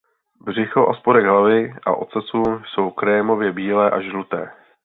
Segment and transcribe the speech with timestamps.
[0.45, 4.51] Břicho a spodek hlavy a ocasu jsou krémově bílé až žluté.